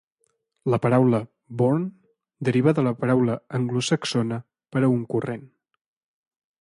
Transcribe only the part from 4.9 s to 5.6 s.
un corrent.